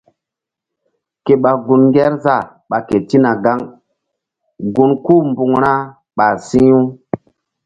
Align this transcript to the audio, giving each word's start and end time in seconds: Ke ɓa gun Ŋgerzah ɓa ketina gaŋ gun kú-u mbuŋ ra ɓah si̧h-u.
Ke 1.25 1.33
ɓa 1.43 1.51
gun 1.65 1.81
Ŋgerzah 1.89 2.43
ɓa 2.69 2.77
ketina 2.87 3.31
gaŋ 3.43 3.59
gun 4.73 4.91
kú-u 5.05 5.21
mbuŋ 5.29 5.51
ra 5.63 5.73
ɓah 6.17 6.33
si̧h-u. 6.47 6.79